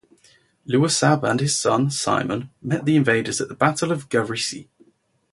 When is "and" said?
1.23-1.39